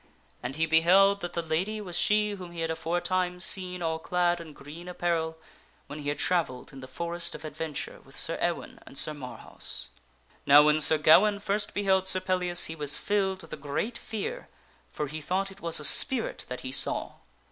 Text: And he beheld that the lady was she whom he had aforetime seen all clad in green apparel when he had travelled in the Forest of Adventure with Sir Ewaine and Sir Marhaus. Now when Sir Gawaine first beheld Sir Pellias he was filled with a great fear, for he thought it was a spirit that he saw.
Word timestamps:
And 0.41 0.55
he 0.55 0.65
beheld 0.65 1.21
that 1.21 1.33
the 1.33 1.43
lady 1.43 1.79
was 1.79 1.95
she 1.95 2.31
whom 2.31 2.53
he 2.53 2.61
had 2.61 2.71
aforetime 2.71 3.39
seen 3.39 3.83
all 3.83 3.99
clad 3.99 4.41
in 4.41 4.51
green 4.51 4.87
apparel 4.87 5.37
when 5.85 5.99
he 5.99 6.09
had 6.09 6.17
travelled 6.17 6.73
in 6.73 6.79
the 6.79 6.87
Forest 6.87 7.35
of 7.35 7.45
Adventure 7.45 7.99
with 8.03 8.17
Sir 8.17 8.35
Ewaine 8.41 8.79
and 8.87 8.97
Sir 8.97 9.13
Marhaus. 9.13 9.89
Now 10.43 10.63
when 10.63 10.81
Sir 10.81 10.97
Gawaine 10.97 11.37
first 11.37 11.75
beheld 11.75 12.07
Sir 12.07 12.19
Pellias 12.19 12.65
he 12.65 12.75
was 12.75 12.97
filled 12.97 13.43
with 13.43 13.53
a 13.53 13.57
great 13.57 13.95
fear, 13.95 14.47
for 14.91 15.05
he 15.05 15.21
thought 15.21 15.51
it 15.51 15.61
was 15.61 15.79
a 15.79 15.85
spirit 15.85 16.47
that 16.49 16.61
he 16.61 16.71
saw. 16.71 17.17